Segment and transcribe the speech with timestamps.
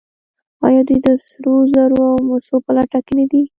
[0.67, 3.41] آیا دوی د سرو زرو او مسو په لټه نه دي؟